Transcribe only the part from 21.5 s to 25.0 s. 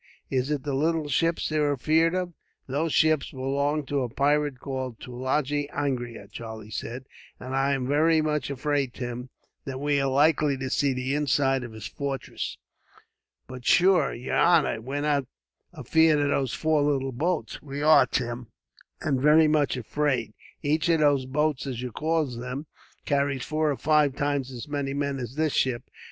as you call them, carries four or five times as many